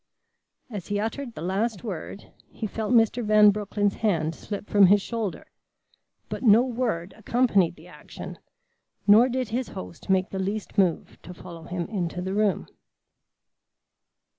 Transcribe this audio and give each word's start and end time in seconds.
As 0.71 0.87
he 0.87 0.99
uttered 0.99 1.35
the 1.35 1.43
last 1.43 1.83
word 1.83 2.31
he 2.49 2.65
felt 2.65 2.91
Mr. 2.91 3.23
Van 3.23 3.51
Broecklyn's 3.51 3.93
hand 3.97 4.33
slip 4.33 4.67
from 4.67 4.87
his 4.87 4.99
shoulder, 4.99 5.45
but 6.27 6.41
no 6.41 6.63
word 6.63 7.13
accompanied 7.15 7.75
the 7.75 7.85
action, 7.85 8.39
nor 9.05 9.29
did 9.29 9.49
his 9.49 9.67
host 9.77 10.09
make 10.09 10.31
the 10.31 10.39
least 10.39 10.75
move 10.75 11.21
to 11.21 11.35
follow 11.35 11.65
him 11.65 11.87
into 11.87 12.19
the 12.19 12.33
room. 12.33 12.65